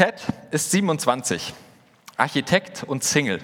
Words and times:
Ted 0.00 0.14
ist 0.50 0.70
27, 0.70 1.52
Architekt 2.16 2.84
und 2.84 3.04
Single. 3.04 3.38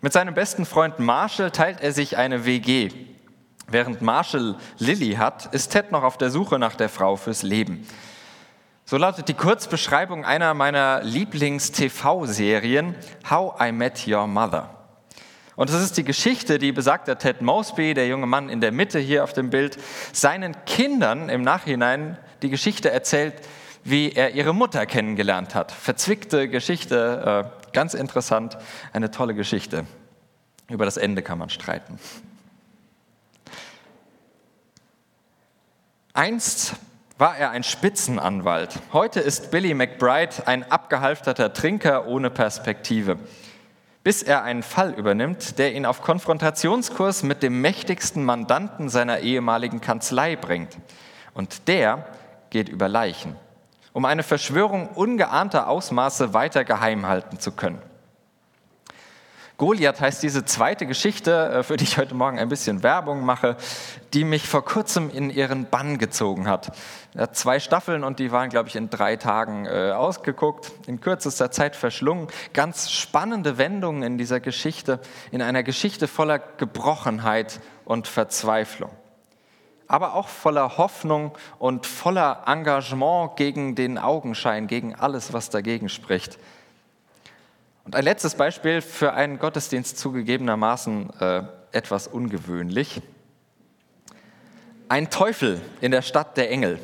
Mit 0.00 0.12
seinem 0.12 0.34
besten 0.34 0.66
Freund 0.66 0.98
Marshall 0.98 1.52
teilt 1.52 1.80
er 1.82 1.92
sich 1.92 2.16
eine 2.16 2.44
WG. 2.44 2.88
Während 3.68 4.02
Marshall 4.02 4.56
Lilly 4.78 5.12
hat, 5.12 5.54
ist 5.54 5.68
Ted 5.68 5.92
noch 5.92 6.02
auf 6.02 6.18
der 6.18 6.30
Suche 6.30 6.58
nach 6.58 6.74
der 6.74 6.88
Frau 6.88 7.14
fürs 7.14 7.44
Leben. 7.44 7.86
So 8.86 8.96
lautet 8.96 9.28
die 9.28 9.34
Kurzbeschreibung 9.34 10.24
einer 10.24 10.52
meiner 10.52 11.00
Lieblings-TV-Serien 11.04 12.96
How 13.30 13.60
I 13.60 13.70
Met 13.70 14.08
Your 14.08 14.26
Mother. 14.26 14.68
Und 15.54 15.70
das 15.70 15.80
ist 15.80 15.96
die 15.96 16.02
Geschichte, 16.02 16.58
die 16.58 16.72
besagter 16.72 17.18
Ted 17.18 17.40
Mosby, 17.40 17.94
der 17.94 18.08
junge 18.08 18.26
Mann 18.26 18.48
in 18.48 18.60
der 18.60 18.72
Mitte 18.72 18.98
hier 18.98 19.22
auf 19.22 19.32
dem 19.32 19.50
Bild, 19.50 19.78
seinen 20.12 20.56
Kindern 20.64 21.28
im 21.28 21.42
Nachhinein 21.42 22.18
die 22.42 22.50
Geschichte 22.50 22.90
erzählt, 22.90 23.34
wie 23.84 24.12
er 24.12 24.34
ihre 24.34 24.54
Mutter 24.54 24.86
kennengelernt 24.86 25.54
hat. 25.54 25.72
Verzwickte 25.72 26.48
Geschichte, 26.48 27.50
äh, 27.68 27.72
ganz 27.72 27.94
interessant, 27.94 28.58
eine 28.92 29.10
tolle 29.10 29.34
Geschichte. 29.34 29.86
Über 30.68 30.84
das 30.84 30.96
Ende 30.96 31.22
kann 31.22 31.38
man 31.38 31.50
streiten. 31.50 31.98
Einst 36.12 36.74
war 37.18 37.36
er 37.36 37.50
ein 37.50 37.62
Spitzenanwalt. 37.62 38.78
Heute 38.92 39.20
ist 39.20 39.50
Billy 39.50 39.74
McBride 39.74 40.46
ein 40.46 40.70
abgehalfterter 40.70 41.52
Trinker 41.52 42.06
ohne 42.06 42.30
Perspektive, 42.30 43.18
bis 44.02 44.22
er 44.22 44.42
einen 44.42 44.62
Fall 44.62 44.94
übernimmt, 44.94 45.58
der 45.58 45.74
ihn 45.74 45.86
auf 45.86 46.02
Konfrontationskurs 46.02 47.22
mit 47.22 47.42
dem 47.42 47.60
mächtigsten 47.60 48.24
Mandanten 48.24 48.88
seiner 48.88 49.20
ehemaligen 49.20 49.80
Kanzlei 49.80 50.34
bringt. 50.34 50.78
Und 51.34 51.68
der 51.68 52.06
geht 52.48 52.68
über 52.68 52.88
Leichen, 52.88 53.36
um 53.92 54.04
eine 54.04 54.22
Verschwörung 54.22 54.88
ungeahnter 54.88 55.68
Ausmaße 55.68 56.34
weiter 56.34 56.64
geheim 56.64 57.06
halten 57.06 57.38
zu 57.38 57.52
können. 57.52 57.82
Goliath 59.60 60.00
heißt 60.00 60.22
diese 60.22 60.46
zweite 60.46 60.86
Geschichte, 60.86 61.50
äh, 61.50 61.62
für 61.62 61.76
die 61.76 61.84
ich 61.84 61.98
heute 61.98 62.14
Morgen 62.14 62.38
ein 62.38 62.48
bisschen 62.48 62.82
Werbung 62.82 63.26
mache, 63.26 63.58
die 64.14 64.24
mich 64.24 64.48
vor 64.48 64.64
kurzem 64.64 65.10
in 65.10 65.28
ihren 65.28 65.66
Bann 65.66 65.98
gezogen 65.98 66.48
hat. 66.48 66.72
Er 67.14 67.24
hat 67.24 67.36
zwei 67.36 67.60
Staffeln 67.60 68.02
und 68.02 68.20
die 68.20 68.32
waren, 68.32 68.48
glaube 68.48 68.70
ich, 68.70 68.76
in 68.76 68.88
drei 68.88 69.16
Tagen 69.16 69.66
äh, 69.66 69.92
ausgeguckt, 69.92 70.72
in 70.86 71.02
kürzester 71.02 71.50
Zeit 71.50 71.76
verschlungen. 71.76 72.28
Ganz 72.54 72.90
spannende 72.90 73.58
Wendungen 73.58 74.02
in 74.02 74.16
dieser 74.16 74.40
Geschichte, 74.40 74.98
in 75.30 75.42
einer 75.42 75.62
Geschichte 75.62 76.08
voller 76.08 76.38
Gebrochenheit 76.38 77.60
und 77.84 78.08
Verzweiflung 78.08 78.90
aber 79.90 80.14
auch 80.14 80.28
voller 80.28 80.78
Hoffnung 80.78 81.32
und 81.58 81.84
voller 81.84 82.44
Engagement 82.46 83.36
gegen 83.36 83.74
den 83.74 83.98
Augenschein, 83.98 84.68
gegen 84.68 84.94
alles, 84.94 85.32
was 85.32 85.50
dagegen 85.50 85.88
spricht. 85.88 86.38
Und 87.84 87.96
ein 87.96 88.04
letztes 88.04 88.36
Beispiel 88.36 88.82
für 88.82 89.14
einen 89.14 89.40
Gottesdienst 89.40 89.98
zugegebenermaßen 89.98 91.10
äh, 91.20 91.42
etwas 91.72 92.06
ungewöhnlich. 92.06 93.02
Ein 94.88 95.10
Teufel 95.10 95.60
in 95.80 95.90
der 95.90 96.02
Stadt 96.02 96.36
der 96.36 96.52
Engel. 96.52 96.78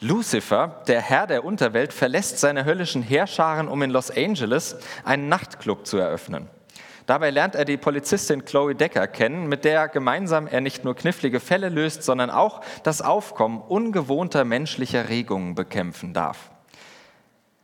Lucifer, 0.00 0.82
der 0.86 1.02
Herr 1.02 1.26
der 1.26 1.44
Unterwelt, 1.44 1.92
verlässt 1.92 2.38
seine 2.38 2.64
höllischen 2.64 3.02
Heerscharen, 3.02 3.68
um 3.68 3.82
in 3.82 3.90
Los 3.90 4.10
Angeles 4.10 4.76
einen 5.04 5.28
Nachtclub 5.28 5.86
zu 5.86 5.98
eröffnen. 5.98 6.48
Dabei 7.06 7.30
lernt 7.30 7.54
er 7.54 7.64
die 7.64 7.76
Polizistin 7.76 8.44
Chloe 8.44 8.74
Decker 8.74 9.06
kennen, 9.06 9.46
mit 9.48 9.64
der 9.64 9.86
gemeinsam 9.88 10.48
er 10.48 10.60
nicht 10.60 10.84
nur 10.84 10.96
knifflige 10.96 11.38
Fälle 11.38 11.68
löst, 11.68 12.02
sondern 12.02 12.30
auch 12.30 12.60
das 12.82 13.00
Aufkommen 13.00 13.60
ungewohnter 13.60 14.44
menschlicher 14.44 15.08
Regungen 15.08 15.54
bekämpfen 15.54 16.12
darf. 16.12 16.50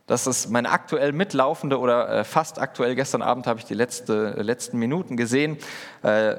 Das 0.07 0.27
ist 0.27 0.49
meine 0.49 0.69
aktuell 0.69 1.11
mitlaufende 1.11 1.79
oder 1.79 2.09
äh, 2.09 2.23
fast 2.23 2.59
aktuell, 2.59 2.95
gestern 2.95 3.21
Abend 3.21 3.47
habe 3.47 3.59
ich 3.59 3.65
die 3.65 3.73
letzte, 3.73 4.31
letzten 4.41 4.79
Minuten 4.79 5.17
gesehen, 5.17 5.57
äh, 6.03 6.35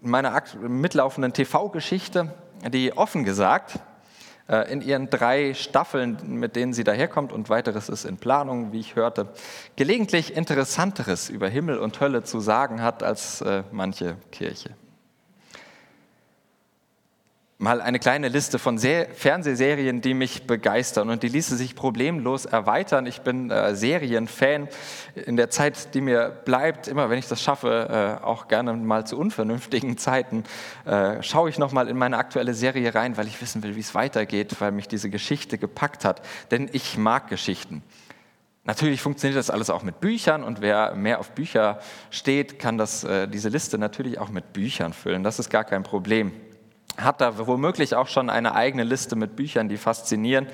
meiner 0.00 0.42
mitlaufenden 0.60 1.34
TV-Geschichte, 1.34 2.32
die 2.68 2.96
offen 2.96 3.24
gesagt 3.24 3.76
äh, 3.76 3.89
in 4.68 4.82
ihren 4.82 5.10
drei 5.10 5.54
Staffeln, 5.54 6.18
mit 6.26 6.56
denen 6.56 6.72
sie 6.72 6.84
daherkommt. 6.84 7.32
Und 7.32 7.48
weiteres 7.50 7.88
ist 7.88 8.04
in 8.04 8.16
Planung, 8.16 8.72
wie 8.72 8.80
ich 8.80 8.96
hörte, 8.96 9.28
gelegentlich 9.76 10.36
Interessanteres 10.36 11.30
über 11.30 11.48
Himmel 11.48 11.78
und 11.78 12.00
Hölle 12.00 12.24
zu 12.24 12.40
sagen 12.40 12.82
hat 12.82 13.02
als 13.02 13.44
manche 13.70 14.16
Kirche 14.32 14.70
mal 17.60 17.82
eine 17.82 17.98
kleine 17.98 18.28
Liste 18.28 18.58
von 18.58 18.78
Fernsehserien, 18.78 20.00
die 20.00 20.14
mich 20.14 20.46
begeistern 20.46 21.10
und 21.10 21.22
die 21.22 21.28
ließe 21.28 21.56
sich 21.56 21.74
problemlos 21.74 22.46
erweitern. 22.46 23.04
Ich 23.04 23.20
bin 23.20 23.50
äh, 23.50 23.76
Serienfan. 23.76 24.68
In 25.26 25.36
der 25.36 25.50
Zeit, 25.50 25.94
die 25.94 26.00
mir 26.00 26.30
bleibt, 26.30 26.88
immer 26.88 27.10
wenn 27.10 27.18
ich 27.18 27.28
das 27.28 27.42
schaffe, 27.42 28.18
äh, 28.22 28.24
auch 28.24 28.48
gerne 28.48 28.72
mal 28.72 29.06
zu 29.06 29.18
unvernünftigen 29.18 29.98
Zeiten, 29.98 30.44
äh, 30.86 31.22
schaue 31.22 31.50
ich 31.50 31.58
noch 31.58 31.70
mal 31.72 31.88
in 31.88 31.98
meine 31.98 32.16
aktuelle 32.16 32.54
Serie 32.54 32.94
rein, 32.94 33.18
weil 33.18 33.26
ich 33.26 33.42
wissen 33.42 33.62
will, 33.62 33.76
wie 33.76 33.80
es 33.80 33.94
weitergeht, 33.94 34.56
weil 34.60 34.72
mich 34.72 34.88
diese 34.88 35.10
Geschichte 35.10 35.58
gepackt 35.58 36.06
hat. 36.06 36.22
Denn 36.50 36.70
ich 36.72 36.96
mag 36.96 37.28
Geschichten. 37.28 37.82
Natürlich 38.64 39.02
funktioniert 39.02 39.38
das 39.38 39.50
alles 39.50 39.68
auch 39.68 39.82
mit 39.82 40.00
Büchern 40.00 40.44
und 40.44 40.62
wer 40.62 40.94
mehr 40.94 41.18
auf 41.18 41.32
Bücher 41.32 41.80
steht, 42.08 42.58
kann 42.58 42.78
das, 42.78 43.04
äh, 43.04 43.28
diese 43.28 43.50
Liste 43.50 43.76
natürlich 43.76 44.18
auch 44.18 44.30
mit 44.30 44.54
Büchern 44.54 44.94
füllen. 44.94 45.22
Das 45.22 45.38
ist 45.38 45.50
gar 45.50 45.64
kein 45.64 45.82
Problem 45.82 46.32
hat 46.96 47.20
da 47.20 47.38
womöglich 47.38 47.94
auch 47.94 48.08
schon 48.08 48.30
eine 48.30 48.54
eigene 48.54 48.84
Liste 48.84 49.16
mit 49.16 49.36
Büchern, 49.36 49.68
die 49.68 49.76
faszinieren. 49.76 50.46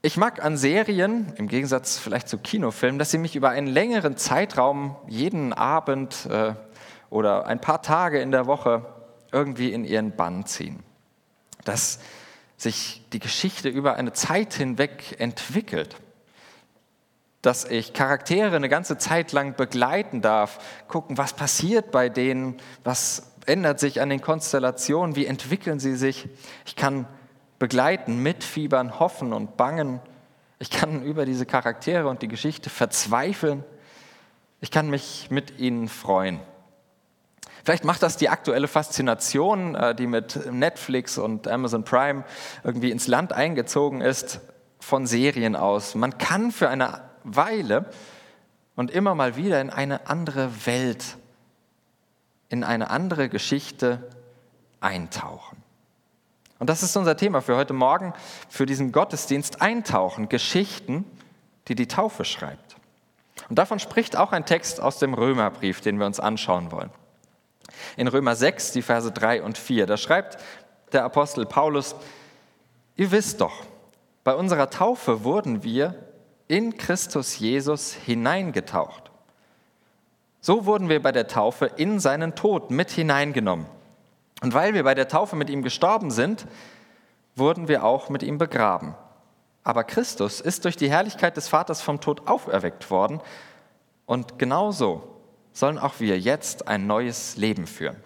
Ich 0.00 0.16
mag 0.16 0.44
an 0.44 0.56
Serien, 0.56 1.32
im 1.36 1.48
Gegensatz 1.48 1.98
vielleicht 1.98 2.28
zu 2.28 2.38
Kinofilmen, 2.38 2.98
dass 2.98 3.10
sie 3.10 3.18
mich 3.18 3.34
über 3.34 3.50
einen 3.50 3.66
längeren 3.66 4.16
Zeitraum, 4.16 4.96
jeden 5.08 5.52
Abend 5.52 6.26
äh, 6.30 6.54
oder 7.10 7.46
ein 7.46 7.60
paar 7.60 7.82
Tage 7.82 8.20
in 8.20 8.30
der 8.30 8.46
Woche 8.46 8.86
irgendwie 9.32 9.72
in 9.72 9.84
ihren 9.84 10.14
Bann 10.14 10.46
ziehen. 10.46 10.84
Dass 11.64 11.98
sich 12.56 13.02
die 13.12 13.18
Geschichte 13.18 13.68
über 13.68 13.94
eine 13.94 14.12
Zeit 14.12 14.54
hinweg 14.54 15.16
entwickelt. 15.18 15.96
Dass 17.40 17.64
ich 17.64 17.92
Charaktere 17.92 18.56
eine 18.56 18.68
ganze 18.68 18.98
Zeit 18.98 19.32
lang 19.32 19.54
begleiten 19.54 20.22
darf, 20.22 20.58
gucken, 20.88 21.18
was 21.18 21.32
passiert 21.32 21.90
bei 21.90 22.08
denen, 22.08 22.56
was 22.84 23.32
ändert 23.48 23.80
sich 23.80 24.00
an 24.00 24.10
den 24.10 24.20
Konstellationen? 24.20 25.16
Wie 25.16 25.26
entwickeln 25.26 25.80
sie 25.80 25.96
sich? 25.96 26.28
Ich 26.66 26.76
kann 26.76 27.06
begleiten, 27.58 28.22
mitfiebern, 28.22 28.98
hoffen 29.00 29.32
und 29.32 29.56
bangen. 29.56 30.00
Ich 30.58 30.70
kann 30.70 31.02
über 31.02 31.24
diese 31.24 31.46
Charaktere 31.46 32.08
und 32.08 32.22
die 32.22 32.28
Geschichte 32.28 32.70
verzweifeln. 32.70 33.64
Ich 34.60 34.70
kann 34.70 34.90
mich 34.90 35.28
mit 35.30 35.58
ihnen 35.58 35.88
freuen. 35.88 36.40
Vielleicht 37.64 37.84
macht 37.84 38.02
das 38.02 38.16
die 38.16 38.28
aktuelle 38.28 38.68
Faszination, 38.68 39.74
äh, 39.74 39.94
die 39.94 40.06
mit 40.06 40.50
Netflix 40.50 41.18
und 41.18 41.46
Amazon 41.48 41.84
Prime 41.84 42.24
irgendwie 42.64 42.90
ins 42.90 43.06
Land 43.08 43.32
eingezogen 43.32 44.00
ist, 44.00 44.40
von 44.80 45.06
Serien 45.06 45.54
aus. 45.56 45.94
Man 45.94 46.18
kann 46.18 46.50
für 46.50 46.68
eine 46.68 47.02
Weile 47.24 47.90
und 48.74 48.90
immer 48.90 49.14
mal 49.14 49.36
wieder 49.36 49.60
in 49.60 49.70
eine 49.70 50.08
andere 50.08 50.66
Welt 50.66 51.18
in 52.48 52.64
eine 52.64 52.90
andere 52.90 53.28
Geschichte 53.28 54.08
eintauchen. 54.80 55.62
Und 56.58 56.68
das 56.68 56.82
ist 56.82 56.96
unser 56.96 57.16
Thema 57.16 57.40
für 57.40 57.56
heute 57.56 57.72
Morgen, 57.72 58.14
für 58.48 58.66
diesen 58.66 58.90
Gottesdienst 58.90 59.62
eintauchen, 59.62 60.28
Geschichten, 60.28 61.04
die 61.68 61.74
die 61.74 61.86
Taufe 61.86 62.24
schreibt. 62.24 62.76
Und 63.48 63.58
davon 63.58 63.78
spricht 63.78 64.16
auch 64.16 64.32
ein 64.32 64.44
Text 64.44 64.80
aus 64.80 64.98
dem 64.98 65.14
Römerbrief, 65.14 65.80
den 65.80 65.98
wir 65.98 66.06
uns 66.06 66.18
anschauen 66.18 66.72
wollen. 66.72 66.90
In 67.96 68.08
Römer 68.08 68.34
6, 68.34 68.72
die 68.72 68.82
Verse 68.82 69.12
3 69.12 69.42
und 69.42 69.56
4, 69.56 69.86
da 69.86 69.96
schreibt 69.96 70.38
der 70.92 71.04
Apostel 71.04 71.46
Paulus, 71.46 71.94
ihr 72.96 73.10
wisst 73.10 73.40
doch, 73.40 73.64
bei 74.24 74.34
unserer 74.34 74.70
Taufe 74.70 75.22
wurden 75.22 75.62
wir 75.62 75.94
in 76.48 76.76
Christus 76.76 77.38
Jesus 77.38 77.92
hineingetaucht 77.92 79.07
so 80.40 80.66
wurden 80.66 80.88
wir 80.88 81.02
bei 81.02 81.12
der 81.12 81.28
Taufe 81.28 81.66
in 81.76 82.00
seinen 82.00 82.34
Tod 82.34 82.70
mit 82.70 82.90
hineingenommen. 82.90 83.66
Und 84.42 84.54
weil 84.54 84.74
wir 84.74 84.84
bei 84.84 84.94
der 84.94 85.08
Taufe 85.08 85.36
mit 85.36 85.50
ihm 85.50 85.62
gestorben 85.62 86.10
sind, 86.10 86.46
wurden 87.34 87.68
wir 87.68 87.84
auch 87.84 88.08
mit 88.08 88.22
ihm 88.22 88.38
begraben. 88.38 88.94
Aber 89.64 89.84
Christus 89.84 90.40
ist 90.40 90.64
durch 90.64 90.76
die 90.76 90.90
Herrlichkeit 90.90 91.36
des 91.36 91.48
Vaters 91.48 91.82
vom 91.82 92.00
Tod 92.00 92.26
auferweckt 92.28 92.90
worden 92.90 93.20
und 94.06 94.38
genauso 94.38 95.16
sollen 95.52 95.78
auch 95.78 96.00
wir 96.00 96.18
jetzt 96.18 96.68
ein 96.68 96.86
neues 96.86 97.36
Leben 97.36 97.66
führen. 97.66 97.96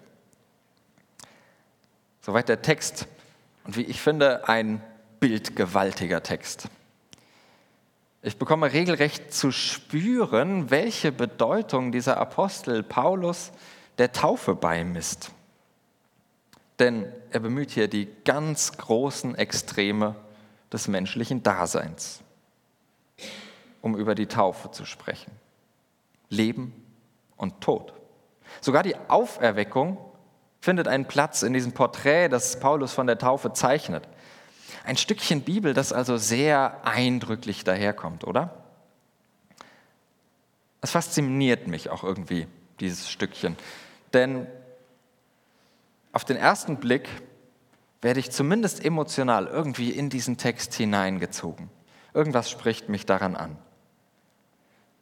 Soweit 2.21 2.49
der 2.49 2.61
Text 2.61 3.07
und 3.65 3.77
wie 3.77 3.83
ich 3.83 4.01
finde, 4.01 4.47
ein 4.47 4.81
bildgewaltiger 5.19 6.21
Text. 6.21 6.67
Ich 8.25 8.37
bekomme 8.37 8.71
regelrecht 8.71 9.33
zu 9.33 9.51
spüren, 9.51 10.71
welche 10.71 11.11
Bedeutung 11.11 11.91
dieser 11.91 12.17
Apostel 12.17 12.81
Paulus 12.81 13.51
der 13.97 14.13
Taufe 14.13 14.55
beimisst. 14.55 15.31
Denn 16.79 17.11
er 17.31 17.41
bemüht 17.41 17.71
hier 17.71 17.89
die 17.89 18.07
ganz 18.23 18.77
großen 18.77 19.35
Extreme 19.35 20.15
des 20.71 20.87
menschlichen 20.87 21.43
Daseins. 21.43 22.21
um 23.81 23.97
über 23.97 24.15
die 24.15 24.27
Taufe 24.27 24.71
zu 24.71 24.85
sprechen. 24.85 25.29
Leben 26.29 26.71
und 27.35 27.59
Tod. 27.59 27.91
Sogar 28.61 28.81
die 28.81 28.95
Auferweckung 29.09 29.97
findet 30.61 30.87
einen 30.87 31.05
Platz 31.05 31.43
in 31.43 31.51
diesem 31.51 31.73
Porträt, 31.73 32.29
das 32.29 32.61
Paulus 32.61 32.93
von 32.93 33.07
der 33.07 33.17
Taufe 33.17 33.51
zeichnet. 33.51 34.07
Ein 34.85 34.97
Stückchen 34.97 35.41
Bibel, 35.41 35.73
das 35.73 35.93
also 35.93 36.17
sehr 36.17 36.85
eindrücklich 36.85 37.63
daherkommt, 37.63 38.23
oder? 38.25 38.63
Es 40.81 40.91
fasziniert 40.91 41.67
mich 41.67 41.89
auch 41.89 42.03
irgendwie, 42.03 42.47
dieses 42.79 43.09
Stückchen. 43.09 43.55
Denn 44.13 44.47
auf 46.11 46.25
den 46.25 46.37
ersten 46.37 46.77
Blick 46.77 47.09
werde 48.01 48.19
ich 48.19 48.31
zumindest 48.31 48.83
emotional 48.83 49.47
irgendwie 49.47 49.91
in 49.91 50.09
diesen 50.09 50.37
Text 50.37 50.73
hineingezogen. 50.73 51.69
Irgendwas 52.13 52.49
spricht 52.51 52.89
mich 52.89 53.05
daran 53.05 53.35
an. 53.35 53.57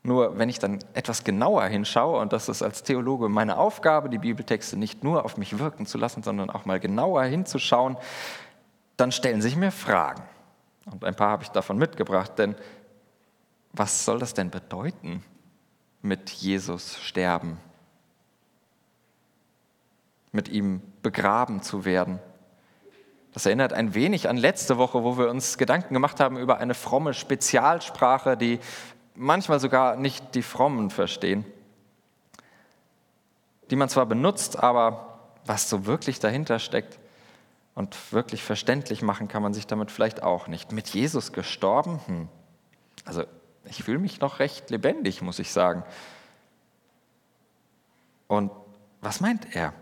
Nur 0.04 0.40
wenn 0.40 0.50
ich 0.50 0.58
dann 0.58 0.80
etwas 0.94 1.24
genauer 1.24 1.64
hinschaue, 1.66 2.20
und 2.20 2.34
das 2.34 2.50
ist 2.50 2.64
als 2.64 2.84
Theologe 2.84 3.30
meine 3.30 3.58
Aufgabe, 3.58 4.10
die 4.10 4.18
Bibeltexte 4.18 4.78
nicht 4.78 5.04
nur 5.04 5.26
auf 5.26 5.38
mich 5.38 5.60
wirken 5.60 5.86
zu 5.86 5.98
lassen, 5.98 6.24
sondern 6.24 6.50
auch 6.50 6.66
mal 6.66 6.80
genauer 6.80 7.24
hinzuschauen, 7.24 7.98
dann 9.02 9.12
stellen 9.12 9.42
sich 9.42 9.56
mir 9.56 9.72
Fragen. 9.72 10.22
Und 10.86 11.04
ein 11.04 11.16
paar 11.16 11.32
habe 11.32 11.44
ich 11.44 11.50
davon 11.50 11.78
mitgebracht, 11.78 12.38
denn 12.38 12.56
was 13.74 14.06
soll 14.06 14.20
das 14.20 14.36
denn 14.36 14.52
bedeuten, 14.52 15.24
mit 16.04 16.30
Jesus 16.30 17.02
sterben? 17.02 17.58
Mit 20.32 20.50
ihm 20.50 20.82
begraben 21.02 21.64
zu 21.64 21.84
werden? 21.84 22.20
Das 23.34 23.48
erinnert 23.48 23.74
ein 23.74 23.96
wenig 23.96 24.30
an 24.30 24.38
letzte 24.38 24.78
Woche, 24.78 25.04
wo 25.04 25.18
wir 25.18 25.30
uns 25.30 25.58
Gedanken 25.58 25.96
gemacht 25.96 26.20
haben 26.20 26.38
über 26.38 26.60
eine 26.60 26.76
fromme 26.76 27.16
Spezialsprache, 27.16 28.38
die 28.38 28.60
manchmal 29.16 29.60
sogar 29.60 29.96
nicht 29.96 30.36
die 30.36 30.44
Frommen 30.44 30.92
verstehen, 30.92 31.44
die 33.72 33.76
man 33.76 33.90
zwar 33.90 34.06
benutzt, 34.06 34.60
aber 34.60 35.18
was 35.46 35.70
so 35.70 35.88
wirklich 35.88 36.20
dahinter 36.20 36.60
steckt 36.60 37.01
und 37.76 38.14
wirklich 38.14 38.44
verständlich 38.44 39.02
machen 39.02 39.28
kann 39.28 39.42
man 39.42 39.54
sich 39.54 39.68
damit 39.68 39.92
vielleicht 39.92 40.24
auch 40.24 40.48
nicht. 40.48 40.72
Mit 40.72 40.90
Jesus 40.90 41.32
gestorben? 41.32 42.00
Hm. 42.06 42.28
Also 43.06 43.24
ich 43.66 43.84
fühle 43.84 44.00
mich 44.00 44.20
noch 44.20 44.40
recht 44.40 44.70
lebendig, 44.70 45.22
muss 45.22 45.40
ich 45.40 45.52
sagen. 45.52 45.84
Und 48.28 48.52
was 49.02 49.22
meint 49.22 49.56
er? 49.56 49.74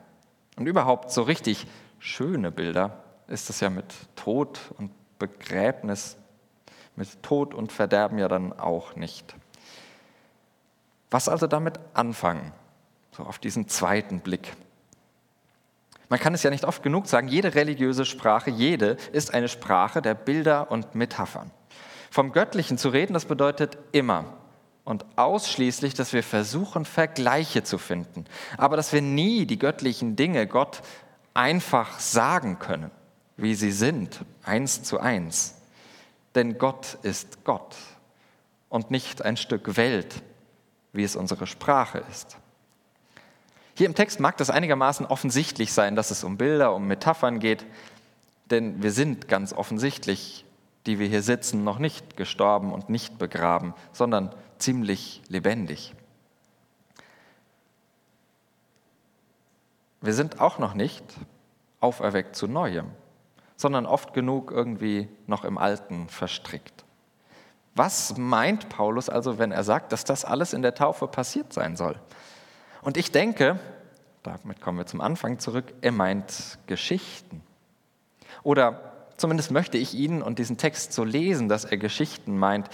Und 0.56 0.68
überhaupt 0.68 1.12
so 1.12 1.24
richtig 1.24 1.68
schöne 2.00 2.52
Bilder 2.52 3.04
ist 3.28 3.50
es 3.50 3.60
ja 3.60 3.70
mit 3.70 3.94
Tod 4.16 4.60
und 4.78 4.92
Begräbnis 5.20 6.18
mit 7.00 7.24
Tod 7.24 7.54
und 7.54 7.72
Verderben 7.72 8.20
ja 8.20 8.28
dann 8.28 8.54
auch 8.54 8.96
nicht. 8.96 9.34
Was 11.10 11.30
also 11.30 11.48
damit 11.48 11.80
anfangen? 11.94 12.52
So 13.12 13.24
auf 13.24 13.40
diesen 13.40 13.68
zweiten 13.68 14.20
Blick. 14.20 14.54
Man 16.10 16.20
kann 16.20 16.34
es 16.34 16.44
ja 16.44 16.50
nicht 16.50 16.66
oft 16.66 16.84
genug 16.84 17.08
sagen, 17.08 17.28
jede 17.28 17.56
religiöse 17.56 18.06
Sprache, 18.06 18.50
jede 18.50 18.98
ist 19.12 19.34
eine 19.34 19.48
Sprache 19.48 20.02
der 20.02 20.16
Bilder 20.16 20.72
und 20.72 20.96
Metaphern. 20.96 21.52
Vom 22.12 22.32
Göttlichen 22.32 22.78
zu 22.78 22.90
reden, 22.90 23.14
das 23.14 23.26
bedeutet 23.26 23.78
immer 23.92 24.26
und 24.84 25.06
ausschließlich, 25.16 25.94
dass 25.94 26.14
wir 26.14 26.24
versuchen, 26.24 26.84
Vergleiche 26.84 27.64
zu 27.64 27.78
finden, 27.78 28.26
aber 28.58 28.76
dass 28.76 28.92
wir 28.92 29.04
nie 29.04 29.46
die 29.46 29.60
göttlichen 29.60 30.16
Dinge 30.16 30.48
Gott 30.48 30.82
einfach 31.36 32.00
sagen 32.00 32.58
können, 32.58 32.90
wie 33.38 33.54
sie 33.54 33.72
sind, 33.72 34.26
eins 34.44 34.82
zu 34.82 35.00
eins 35.00 35.60
denn 36.36 36.58
Gott 36.58 36.98
ist 37.02 37.44
Gott 37.44 37.76
und 38.70 38.92
nicht 38.92 39.24
ein 39.24 39.38
Stück 39.38 39.78
Welt, 39.78 40.22
wie 40.94 41.04
es 41.04 41.16
unsere 41.16 41.48
Sprache 41.48 42.04
ist. 42.12 42.38
Hier 43.80 43.86
im 43.86 43.96
Text 43.96 44.20
mag 44.20 44.36
das 44.36 44.50
einigermaßen 44.50 45.06
offensichtlich 45.06 45.72
sein, 45.72 45.96
dass 45.96 46.12
es 46.12 46.26
um 46.26 46.36
Bilder, 46.36 46.76
um 46.76 46.86
Metaphern 46.86 47.40
geht, 47.40 47.66
denn 48.52 48.84
wir 48.84 48.92
sind 48.92 49.30
ganz 49.30 49.54
offensichtlich, 49.54 50.44
die 50.86 51.00
wir 51.00 51.08
hier 51.08 51.22
sitzen, 51.22 51.64
noch 51.64 51.80
nicht 51.80 52.18
gestorben 52.18 52.74
und 52.74 52.90
nicht 52.90 53.18
begraben, 53.18 53.74
sondern 53.94 54.36
ziemlich 54.58 55.22
lebendig. 55.30 55.96
Wir 60.02 60.14
sind 60.14 60.42
auch 60.42 60.60
noch 60.60 60.74
nicht 60.74 61.06
auferweckt 61.80 62.36
zu 62.36 62.48
Neuem 62.48 62.92
sondern 63.56 63.86
oft 63.86 64.14
genug 64.14 64.52
irgendwie 64.52 65.08
noch 65.26 65.46
im 65.46 65.58
Alten 65.58 66.10
verstrickt. 66.10 66.84
Was 67.76 68.18
meint 68.18 68.68
Paulus 68.68 69.08
also, 69.08 69.38
wenn 69.38 69.54
er 69.54 69.64
sagt, 69.64 69.94
dass 69.94 70.04
das 70.04 70.26
alles 70.26 70.52
in 70.52 70.64
der 70.64 70.76
Taufe 70.76 71.08
passiert 71.08 71.54
sein 71.54 71.78
soll? 71.78 71.98
Und 72.82 72.98
ich 72.98 73.12
denke, 73.12 73.60
damit 74.24 74.62
kommen 74.62 74.78
wir 74.78 74.86
zum 74.86 75.02
Anfang 75.02 75.40
zurück, 75.40 75.74
er 75.82 75.92
meint 75.92 76.60
Geschichten. 76.68 77.42
Oder 78.44 78.94
zumindest 79.18 79.52
möchte 79.52 79.78
ich 79.78 79.94
ihn 79.94 80.22
und 80.22 80.40
diesen 80.40 80.58
Text 80.58 80.94
so 80.94 81.04
lesen, 81.04 81.50
dass 81.50 81.66
er 81.66 81.78
Geschichten 81.78 82.38
meint. 82.38 82.70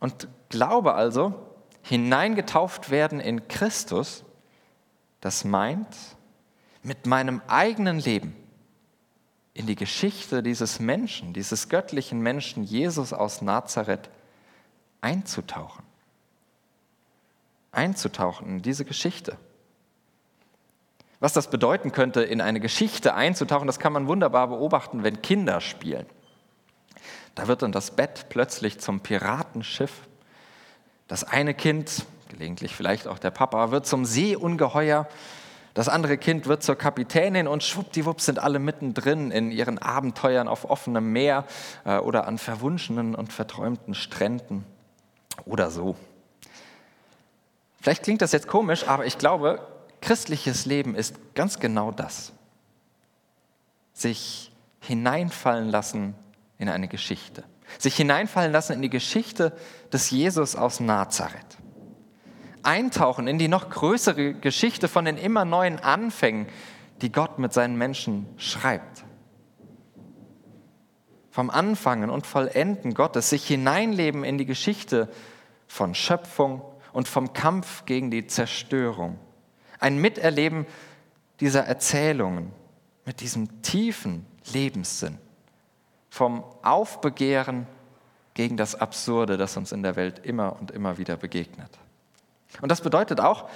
Und 0.00 0.28
glaube 0.48 0.94
also, 0.94 1.34
hineingetauft 1.82 2.90
werden 2.90 3.20
in 3.20 3.48
Christus, 3.48 4.24
das 5.20 5.44
meint, 5.44 5.96
mit 6.82 7.06
meinem 7.06 7.42
eigenen 7.48 7.98
Leben 7.98 8.36
in 9.54 9.66
die 9.66 9.74
Geschichte 9.74 10.42
dieses 10.42 10.78
Menschen, 10.78 11.32
dieses 11.32 11.68
göttlichen 11.68 12.20
Menschen 12.20 12.62
Jesus 12.62 13.12
aus 13.12 13.42
Nazareth 13.42 14.08
einzutauchen. 15.00 15.87
Einzutauchen 17.72 18.48
in 18.48 18.62
diese 18.62 18.84
Geschichte. 18.84 19.36
Was 21.20 21.32
das 21.32 21.50
bedeuten 21.50 21.92
könnte, 21.92 22.22
in 22.22 22.40
eine 22.40 22.60
Geschichte 22.60 23.14
einzutauchen, 23.14 23.66
das 23.66 23.78
kann 23.78 23.92
man 23.92 24.06
wunderbar 24.06 24.48
beobachten, 24.48 25.02
wenn 25.02 25.20
Kinder 25.20 25.60
spielen. 25.60 26.06
Da 27.34 27.48
wird 27.48 27.62
dann 27.62 27.72
das 27.72 27.92
Bett 27.92 28.26
plötzlich 28.28 28.78
zum 28.78 29.00
Piratenschiff. 29.00 29.92
Das 31.08 31.24
eine 31.24 31.54
Kind, 31.54 32.04
gelegentlich 32.28 32.74
vielleicht 32.74 33.08
auch 33.08 33.18
der 33.18 33.30
Papa, 33.30 33.70
wird 33.70 33.86
zum 33.86 34.04
Seeungeheuer 34.04 35.08
das 35.78 35.88
andere 35.88 36.18
Kind 36.18 36.48
wird 36.48 36.64
zur 36.64 36.74
Kapitänin 36.74 37.46
und 37.46 37.62
schwuppdiwupp 37.62 38.20
sind 38.20 38.40
alle 38.40 38.58
mittendrin 38.58 39.30
in 39.30 39.52
ihren 39.52 39.78
Abenteuern 39.78 40.48
auf 40.48 40.68
offenem 40.68 41.12
Meer 41.12 41.44
äh, 41.84 41.98
oder 41.98 42.26
an 42.26 42.36
verwunschenen 42.38 43.14
und 43.14 43.32
verträumten 43.32 43.94
Stränden 43.94 44.64
oder 45.44 45.70
so. 45.70 45.94
Vielleicht 47.80 48.02
klingt 48.02 48.22
das 48.22 48.32
jetzt 48.32 48.48
komisch, 48.48 48.86
aber 48.86 49.06
ich 49.06 49.18
glaube, 49.18 49.66
christliches 50.00 50.66
Leben 50.66 50.94
ist 50.94 51.16
ganz 51.34 51.60
genau 51.60 51.90
das. 51.90 52.32
Sich 53.92 54.52
hineinfallen 54.80 55.68
lassen 55.68 56.14
in 56.58 56.68
eine 56.68 56.88
Geschichte. 56.88 57.44
Sich 57.78 57.96
hineinfallen 57.96 58.52
lassen 58.52 58.72
in 58.72 58.82
die 58.82 58.90
Geschichte 58.90 59.52
des 59.92 60.10
Jesus 60.10 60.56
aus 60.56 60.80
Nazareth 60.80 61.58
eintauchen 62.68 63.26
in 63.28 63.38
die 63.38 63.48
noch 63.48 63.70
größere 63.70 64.34
Geschichte 64.34 64.88
von 64.88 65.04
den 65.04 65.16
immer 65.16 65.44
neuen 65.44 65.78
Anfängen, 65.78 66.46
die 67.00 67.12
Gott 67.12 67.38
mit 67.38 67.52
seinen 67.52 67.76
Menschen 67.76 68.26
schreibt. 68.36 69.04
Vom 71.30 71.50
Anfangen 71.50 72.10
und 72.10 72.26
Vollenden 72.26 72.94
Gottes, 72.94 73.30
sich 73.30 73.46
hineinleben 73.46 74.24
in 74.24 74.38
die 74.38 74.46
Geschichte 74.46 75.08
von 75.66 75.94
Schöpfung 75.94 76.62
und 76.98 77.06
vom 77.06 77.32
Kampf 77.32 77.86
gegen 77.86 78.10
die 78.10 78.26
Zerstörung. 78.26 79.20
Ein 79.78 79.98
Miterleben 79.98 80.66
dieser 81.38 81.64
Erzählungen 81.64 82.50
mit 83.04 83.20
diesem 83.20 83.62
tiefen 83.62 84.26
Lebenssinn. 84.52 85.16
Vom 86.10 86.42
Aufbegehren 86.64 87.68
gegen 88.34 88.56
das 88.56 88.74
Absurde, 88.74 89.36
das 89.36 89.56
uns 89.56 89.70
in 89.70 89.84
der 89.84 89.94
Welt 89.94 90.26
immer 90.26 90.58
und 90.58 90.72
immer 90.72 90.98
wieder 90.98 91.16
begegnet. 91.16 91.70
Und 92.62 92.68
das 92.68 92.80
bedeutet 92.80 93.20
auch, 93.20 93.48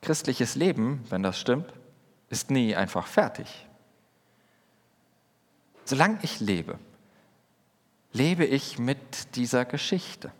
christliches 0.00 0.54
Leben, 0.54 1.04
wenn 1.10 1.22
das 1.22 1.38
stimmt, 1.38 1.70
ist 2.30 2.50
nie 2.50 2.74
einfach 2.74 3.06
fertig. 3.06 3.66
Solange 5.84 6.18
ich 6.22 6.40
lebe, 6.40 6.78
lebe 8.14 8.46
ich 8.46 8.78
mit 8.78 9.36
dieser 9.36 9.66
Geschichte 9.66 10.32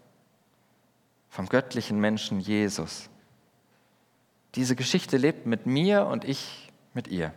vom 1.36 1.50
göttlichen 1.50 2.00
Menschen 2.00 2.40
Jesus. 2.40 3.10
Diese 4.54 4.74
Geschichte 4.74 5.18
lebt 5.18 5.44
mit 5.44 5.66
mir 5.66 6.06
und 6.06 6.24
ich 6.24 6.72
mit 6.94 7.08
ihr. 7.08 7.34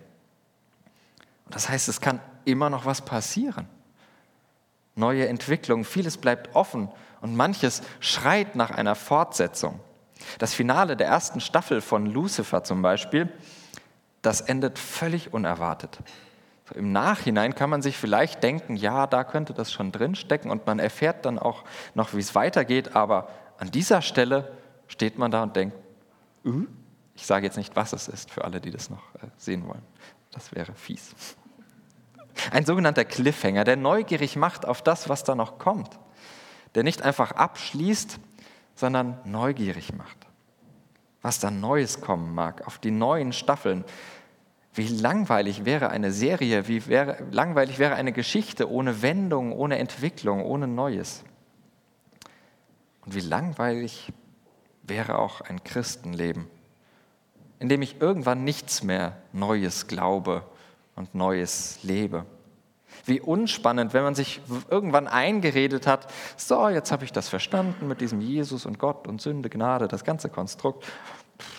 Und 1.44 1.53
das 1.53 1.68
heißt, 1.68 1.89
es 1.89 2.00
kann 2.00 2.22
immer 2.46 2.70
noch 2.70 2.86
was 2.86 3.01
passieren. 3.01 3.68
Neue 4.96 5.27
Entwicklungen, 5.27 5.84
vieles 5.84 6.15
bleibt 6.15 6.56
offen 6.56 6.88
und 7.20 7.36
manches 7.36 7.82
schreit 8.00 8.56
nach 8.56 8.72
einer 8.72 8.96
Fortsetzung. 8.96 9.82
Das 10.38 10.53
Finale 10.53 10.96
der 10.96 11.08
ersten 11.08 11.41
Staffel 11.41 11.82
von 11.82 12.06
Lucifer 12.06 12.63
zum 12.63 12.82
Beispiel, 12.82 13.27
das 14.22 14.39
endet 14.39 14.79
völlig 14.79 15.34
unerwartet. 15.34 16.00
Im 16.74 16.94
Nachhinein 16.94 17.53
kann 17.53 17.70
man 17.70 17.82
sich 17.82 17.98
vielleicht 17.98 18.44
denken, 18.44 18.77
ja, 18.77 19.08
da 19.08 19.25
könnte 19.25 19.53
das 19.53 19.74
schon 19.74 19.91
drinstecken 19.91 20.51
und 20.51 20.65
man 20.68 20.79
erfährt 20.79 21.25
dann 21.25 21.38
auch 21.38 21.65
noch, 21.96 22.13
wie 22.13 22.20
es 22.20 22.34
weitergeht, 22.34 22.96
aber 22.96 23.27
an 23.60 23.72
dieser 23.72 24.01
Stelle 24.01 24.51
steht 24.88 25.18
man 25.18 25.32
da 25.32 25.44
und 25.44 25.56
denkt, 25.56 25.75
uh, 26.46 26.66
ich 27.13 27.25
sage 27.25 27.46
jetzt 27.46 27.58
nicht, 27.58 27.75
was 27.75 27.92
es 27.92 28.08
ist, 28.08 28.32
für 28.32 28.46
alle, 28.46 28.62
die 28.62 28.72
das 28.72 28.89
noch 28.89 29.13
äh, 29.16 29.28
sehen 29.38 29.68
wollen. 29.68 29.84
Das 30.32 30.56
wäre 30.56 30.74
fies. 30.74 31.13
Ein 32.51 32.66
sogenannter 32.66 33.04
Cliffhanger, 33.04 33.66
der 33.66 33.75
neugierig 33.75 34.38
macht 34.38 34.66
auf 34.66 34.82
das, 34.82 35.10
was 35.10 35.25
da 35.25 35.36
noch 35.36 35.58
kommt. 35.60 36.00
Der 36.75 36.84
nicht 36.84 37.01
einfach 37.01 37.32
abschließt, 37.32 38.20
sondern 38.75 39.20
neugierig 39.25 39.94
macht. 39.94 40.18
Was 41.22 41.39
da 41.39 41.51
Neues 41.51 42.00
kommen 42.00 42.34
mag, 42.34 42.66
auf 42.66 42.78
die 42.78 42.92
neuen 42.92 43.34
Staffeln. 43.34 43.84
Wie 44.74 44.88
langweilig 44.88 45.66
wäre 45.66 45.89
eine 45.89 46.13
Serie, 46.13 46.70
wie 46.70 46.88
wäre, 46.88 47.25
langweilig 47.32 47.78
wäre 47.80 47.96
eine 47.96 48.13
Geschichte 48.13 48.72
ohne 48.72 49.01
Wendung, 49.01 49.51
ohne 49.51 49.80
Entwicklung, 49.80 50.46
ohne 50.46 50.68
Neues. 50.68 51.25
Und 53.10 53.16
wie 53.16 53.22
langweilig 53.22 54.13
wäre 54.84 55.18
auch 55.18 55.42
ein 55.42 55.63
Christenleben, 55.63 56.48
in 57.58 57.68
dem 57.68 57.82
ich 57.82 58.00
irgendwann 58.00 58.44
nichts 58.44 58.84
mehr 58.84 59.18
Neues 59.34 59.88
glaube 59.88 60.44
und 60.96 61.16
Neues 61.16 61.80
lebe. 61.82 62.28
Wie 63.06 63.20
unspannend, 63.20 63.96
wenn 63.96 64.04
man 64.04 64.13
sich 64.13 64.42
irgendwann 64.70 65.08
eingeredet 65.08 65.88
hat, 65.88 66.13
so, 66.38 66.70
jetzt 66.70 66.92
habe 66.92 67.04
ich 67.04 67.12
das 67.12 67.30
verstanden 67.30 67.88
mit 67.88 68.00
diesem 68.00 68.22
Jesus 68.22 68.68
und 68.68 68.78
Gott 68.78 69.08
und 69.08 69.20
Sünde, 69.20 69.50
Gnade, 69.50 69.88
das 69.88 70.04
ganze 70.04 70.30
Konstrukt, 70.30 70.86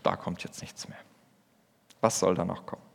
da 0.05 0.15
kommt 0.15 0.45
jetzt 0.45 0.61
nichts 0.61 0.89
mehr. 0.89 0.99
Was 2.01 2.21
soll 2.21 2.37
da 2.37 2.45
noch 2.45 2.65
kommen? 2.65 2.90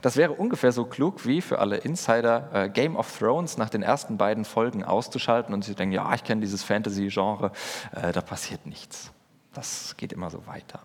Das 0.00 0.16
wäre 0.16 0.32
ungefähr 0.32 0.72
so 0.72 0.86
klug 0.86 1.26
wie 1.26 1.42
für 1.42 1.58
alle 1.58 1.76
Insider 1.76 2.48
äh, 2.52 2.68
Game 2.70 2.96
of 2.96 3.18
Thrones 3.18 3.58
nach 3.58 3.68
den 3.68 3.82
ersten 3.82 4.16
beiden 4.16 4.44
Folgen 4.44 4.84
auszuschalten 4.84 5.52
und 5.52 5.64
sie 5.64 5.74
denken, 5.74 5.92
ja, 5.92 6.14
ich 6.14 6.24
kenne 6.24 6.40
dieses 6.40 6.62
Fantasy-Genre, 6.62 7.52
äh, 7.94 8.12
da 8.12 8.22
passiert 8.22 8.64
nichts. 8.64 9.12
Das 9.52 9.94
geht 9.98 10.12
immer 10.12 10.30
so 10.30 10.46
weiter. 10.46 10.80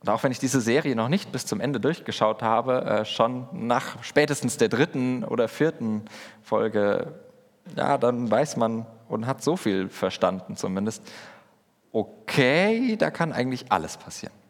Und 0.00 0.10
auch 0.10 0.22
wenn 0.22 0.30
ich 0.30 0.38
diese 0.38 0.60
Serie 0.60 0.94
noch 0.94 1.08
nicht 1.08 1.32
bis 1.32 1.46
zum 1.46 1.60
Ende 1.60 1.80
durchgeschaut 1.80 2.42
habe, 2.42 2.84
äh, 2.84 3.04
schon 3.04 3.48
nach 3.52 4.02
spätestens 4.04 4.58
der 4.58 4.68
dritten 4.68 5.24
oder 5.24 5.48
vierten 5.48 6.02
Folge, 6.42 7.14
ja, 7.74 7.96
dann 7.98 8.30
weiß 8.30 8.58
man 8.58 8.86
und 9.08 9.26
hat 9.26 9.42
so 9.42 9.56
viel 9.56 9.88
verstanden 9.88 10.56
zumindest, 10.56 11.02
okay, 11.90 12.96
da 12.96 13.10
kann 13.10 13.32
eigentlich 13.32 13.72
alles 13.72 13.96
passieren. 13.96 14.43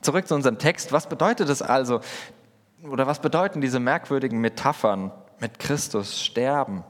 Zurück 0.00 0.28
zu 0.28 0.34
unserem 0.34 0.58
Text. 0.58 0.92
Was 0.92 1.08
bedeutet 1.08 1.48
es 1.48 1.62
also, 1.62 2.00
oder 2.82 3.06
was 3.06 3.20
bedeuten 3.20 3.60
diese 3.60 3.80
merkwürdigen 3.80 4.40
Metaphern 4.40 5.12
mit 5.40 5.58
Christus 5.58 6.22
sterben, 6.22 6.84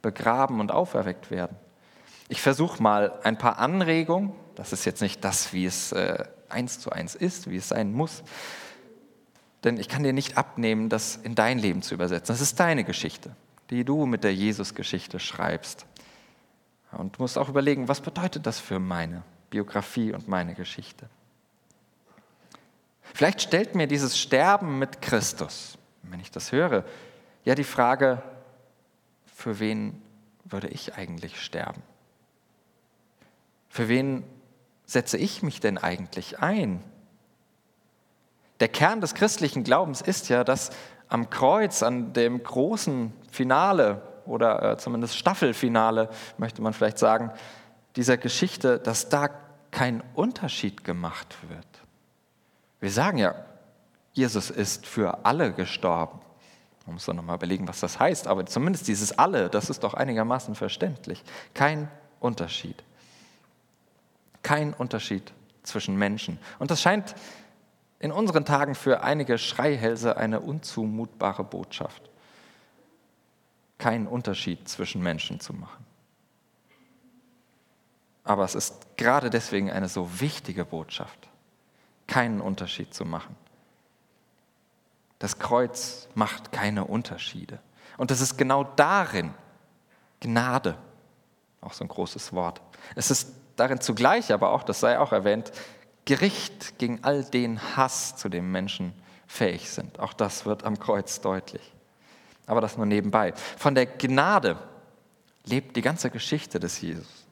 begraben 0.00 0.60
und 0.60 0.70
auferweckt 0.70 1.30
werden? 1.30 1.56
Ich 2.28 2.40
versuche 2.40 2.82
mal 2.82 3.18
ein 3.24 3.36
paar 3.36 3.58
Anregungen, 3.58 4.32
das 4.54 4.72
ist 4.72 4.84
jetzt 4.84 5.02
nicht 5.02 5.24
das, 5.24 5.52
wie 5.52 5.66
es 5.66 5.92
äh, 5.92 6.24
eins 6.48 6.78
zu 6.78 6.90
eins 6.90 7.14
ist, 7.14 7.50
wie 7.50 7.56
es 7.56 7.68
sein 7.68 7.92
muss. 7.92 8.22
Denn 9.64 9.78
ich 9.78 9.88
kann 9.88 10.02
dir 10.02 10.12
nicht 10.12 10.36
abnehmen, 10.36 10.88
das 10.88 11.16
in 11.16 11.34
dein 11.34 11.58
Leben 11.58 11.82
zu 11.82 11.94
übersetzen. 11.94 12.32
Das 12.32 12.40
ist 12.40 12.58
deine 12.58 12.84
Geschichte, 12.84 13.34
die 13.70 13.84
du 13.84 14.06
mit 14.06 14.24
der 14.24 14.34
Jesus-Geschichte 14.34 15.18
schreibst. 15.20 15.86
Und 16.92 17.16
du 17.16 17.22
musst 17.22 17.38
auch 17.38 17.48
überlegen, 17.48 17.88
was 17.88 18.00
bedeutet 18.00 18.46
das 18.46 18.58
für 18.58 18.78
meine 18.78 19.22
Biografie 19.50 20.12
und 20.12 20.28
meine 20.28 20.54
Geschichte. 20.54 21.08
Vielleicht 23.14 23.42
stellt 23.42 23.74
mir 23.74 23.86
dieses 23.86 24.18
Sterben 24.18 24.78
mit 24.78 25.02
Christus, 25.02 25.76
wenn 26.02 26.20
ich 26.20 26.30
das 26.30 26.52
höre, 26.52 26.84
ja 27.44 27.54
die 27.54 27.64
Frage, 27.64 28.22
für 29.26 29.58
wen 29.58 30.00
würde 30.44 30.68
ich 30.68 30.94
eigentlich 30.94 31.40
sterben? 31.40 31.82
Für 33.68 33.88
wen 33.88 34.24
setze 34.84 35.16
ich 35.16 35.42
mich 35.42 35.60
denn 35.60 35.78
eigentlich 35.78 36.40
ein? 36.40 36.82
Der 38.60 38.68
Kern 38.68 39.00
des 39.00 39.14
christlichen 39.14 39.64
Glaubens 39.64 40.00
ist 40.00 40.28
ja, 40.28 40.44
dass 40.44 40.70
am 41.08 41.30
Kreuz, 41.30 41.82
an 41.82 42.12
dem 42.12 42.42
großen 42.42 43.12
Finale 43.30 44.00
oder 44.24 44.72
äh, 44.72 44.78
zumindest 44.78 45.16
Staffelfinale, 45.16 46.08
möchte 46.38 46.62
man 46.62 46.72
vielleicht 46.72 46.98
sagen, 46.98 47.32
dieser 47.96 48.16
Geschichte, 48.16 48.78
dass 48.78 49.08
da 49.08 49.28
kein 49.70 50.02
Unterschied 50.14 50.84
gemacht 50.84 51.36
wird. 51.48 51.71
Wir 52.82 52.90
sagen 52.90 53.16
ja, 53.16 53.34
Jesus 54.12 54.50
ist 54.50 54.86
für 54.86 55.24
alle 55.24 55.54
gestorben. 55.54 56.20
Man 56.84 56.94
muss 56.94 57.06
dann 57.06 57.16
nochmal 57.16 57.36
überlegen, 57.36 57.66
was 57.66 57.80
das 57.80 57.98
heißt, 57.98 58.26
aber 58.26 58.44
zumindest 58.44 58.88
dieses 58.88 59.18
alle, 59.18 59.48
das 59.48 59.70
ist 59.70 59.82
doch 59.82 59.94
einigermaßen 59.94 60.54
verständlich. 60.54 61.24
Kein 61.54 61.88
Unterschied 62.20 62.84
kein 64.42 64.74
Unterschied 64.74 65.32
zwischen 65.62 65.96
Menschen. 65.96 66.38
Und 66.58 66.70
das 66.70 66.82
scheint 66.82 67.14
in 67.98 68.12
unseren 68.12 68.44
Tagen 68.44 68.74
für 68.74 69.02
einige 69.02 69.38
Schreihälse 69.38 70.16
eine 70.16 70.40
unzumutbare 70.40 71.44
Botschaft. 71.44 72.02
Keinen 73.78 74.06
Unterschied 74.06 74.68
zwischen 74.68 75.02
Menschen 75.02 75.40
zu 75.40 75.52
machen. 75.52 75.84
Aber 78.24 78.44
es 78.44 78.54
ist 78.54 78.96
gerade 78.96 79.30
deswegen 79.30 79.70
eine 79.70 79.88
so 79.88 80.20
wichtige 80.20 80.64
Botschaft, 80.64 81.28
keinen 82.12 82.42
Unterschied 82.42 82.92
zu 82.92 83.06
machen. 83.06 83.34
Das 85.18 85.38
Kreuz 85.38 86.08
macht 86.14 86.52
keine 86.52 86.84
Unterschiede. 86.84 87.58
Und 87.96 88.10
es 88.10 88.20
ist 88.20 88.36
genau 88.36 88.64
darin 88.64 89.32
Gnade, 90.20 90.76
auch 91.62 91.72
so 91.72 91.84
ein 91.84 91.88
großes 91.88 92.34
Wort. 92.34 92.60
Es 92.96 93.10
ist 93.10 93.32
darin 93.56 93.80
zugleich 93.80 94.30
aber 94.30 94.50
auch, 94.50 94.62
das 94.62 94.80
sei 94.80 94.98
auch 94.98 95.12
erwähnt, 95.12 95.52
Gericht 96.04 96.78
gegen 96.78 97.02
all 97.02 97.24
den 97.24 97.76
Hass, 97.76 98.14
zu 98.16 98.28
dem 98.28 98.52
Menschen 98.52 98.92
fähig 99.26 99.70
sind. 99.70 99.98
Auch 99.98 100.12
das 100.12 100.44
wird 100.44 100.64
am 100.64 100.78
Kreuz 100.78 101.22
deutlich. 101.22 101.72
Aber 102.44 102.60
das 102.60 102.76
nur 102.76 102.84
nebenbei. 102.84 103.32
Von 103.56 103.74
der 103.74 103.86
Gnade 103.86 104.58
lebt 105.46 105.76
die 105.76 105.82
ganze 105.82 106.10
Geschichte 106.10 106.60
des 106.60 106.78
Jesus. 106.78 107.26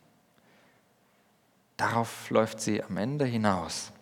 Darauf 1.77 2.31
läuft 2.31 2.61
sie 2.61 2.83
am 2.83 2.97
Ende 2.97 3.27
hinaus. 3.27 3.93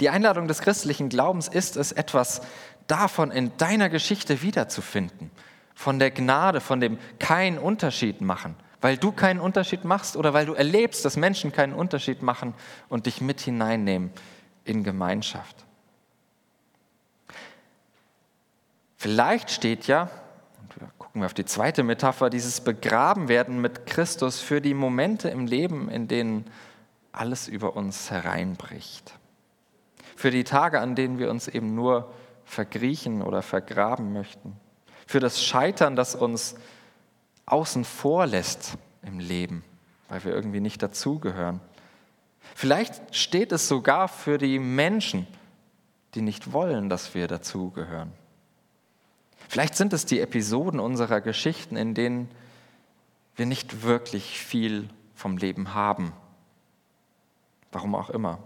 Die 0.00 0.10
Einladung 0.10 0.48
des 0.48 0.60
christlichen 0.60 1.08
Glaubens 1.08 1.48
ist 1.48 1.76
es, 1.76 1.92
etwas 1.92 2.42
davon 2.86 3.30
in 3.30 3.56
deiner 3.56 3.88
Geschichte 3.88 4.42
wiederzufinden. 4.42 5.30
Von 5.74 5.98
der 5.98 6.10
Gnade, 6.10 6.60
von 6.60 6.80
dem 6.80 6.98
kein 7.18 7.58
Unterschied 7.58 8.20
machen, 8.20 8.56
weil 8.80 8.96
du 8.96 9.12
keinen 9.12 9.40
Unterschied 9.40 9.84
machst 9.84 10.16
oder 10.16 10.32
weil 10.32 10.46
du 10.46 10.54
erlebst, 10.54 11.04
dass 11.04 11.16
Menschen 11.16 11.52
keinen 11.52 11.72
Unterschied 11.72 12.22
machen 12.22 12.54
und 12.88 13.06
dich 13.06 13.20
mit 13.20 13.40
hineinnehmen 13.40 14.10
in 14.64 14.84
Gemeinschaft. 14.84 15.64
Vielleicht 18.96 19.50
steht 19.50 19.86
ja, 19.86 20.08
gucken 20.98 21.20
wir 21.20 21.26
auf 21.26 21.34
die 21.34 21.44
zweite 21.44 21.82
Metapher, 21.82 22.30
dieses 22.30 22.60
Begrabenwerden 22.60 23.60
mit 23.60 23.86
Christus 23.86 24.40
für 24.40 24.60
die 24.60 24.74
Momente 24.74 25.28
im 25.28 25.46
Leben, 25.46 25.88
in 25.88 26.08
denen 26.08 26.50
alles 27.12 27.46
über 27.48 27.76
uns 27.76 28.10
hereinbricht. 28.10 29.12
Für 30.24 30.30
die 30.30 30.44
Tage, 30.44 30.80
an 30.80 30.94
denen 30.94 31.18
wir 31.18 31.28
uns 31.28 31.48
eben 31.48 31.74
nur 31.74 32.10
verkriechen 32.46 33.20
oder 33.20 33.42
vergraben 33.42 34.14
möchten. 34.14 34.56
Für 35.06 35.20
das 35.20 35.44
Scheitern, 35.44 35.96
das 35.96 36.14
uns 36.14 36.54
außen 37.44 37.84
vor 37.84 38.26
lässt 38.26 38.78
im 39.02 39.18
Leben, 39.18 39.64
weil 40.08 40.24
wir 40.24 40.32
irgendwie 40.32 40.60
nicht 40.60 40.82
dazugehören. 40.82 41.60
Vielleicht 42.54 43.14
steht 43.14 43.52
es 43.52 43.68
sogar 43.68 44.08
für 44.08 44.38
die 44.38 44.58
Menschen, 44.58 45.26
die 46.14 46.22
nicht 46.22 46.54
wollen, 46.54 46.88
dass 46.88 47.14
wir 47.14 47.28
dazugehören. 47.28 48.10
Vielleicht 49.46 49.76
sind 49.76 49.92
es 49.92 50.06
die 50.06 50.20
Episoden 50.20 50.80
unserer 50.80 51.20
Geschichten, 51.20 51.76
in 51.76 51.92
denen 51.92 52.30
wir 53.36 53.44
nicht 53.44 53.82
wirklich 53.82 54.38
viel 54.38 54.88
vom 55.14 55.36
Leben 55.36 55.74
haben. 55.74 56.14
Warum 57.72 57.94
auch 57.94 58.08
immer. 58.08 58.38